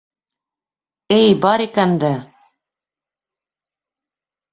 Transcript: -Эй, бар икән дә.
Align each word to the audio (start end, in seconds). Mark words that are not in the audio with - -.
-Эй, 1.17 1.35
бар 1.43 1.63
икән 1.65 1.93
дә. 2.05 2.09